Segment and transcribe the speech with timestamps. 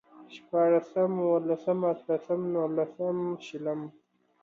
[0.35, 3.81] شپاړسم، اوولسم، اتلسم، نولسم، شلم